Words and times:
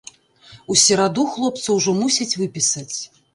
У 0.71 0.77
сераду 0.83 1.25
хлопца 1.33 1.75
ўжо 1.77 1.95
мусяць 2.01 2.29
выпісаць. 2.41 2.97